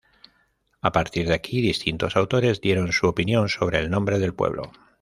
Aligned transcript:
A 0.81 0.91
partir 0.91 1.27
de 1.27 1.35
aquí, 1.35 1.61
distintos 1.61 2.15
autores 2.17 2.59
dieron 2.59 2.91
su 2.91 3.05
opinión 3.05 3.49
sobre 3.49 3.77
el 3.77 3.91
nombre 3.91 4.17
del 4.17 4.33
pueblo. 4.33 4.71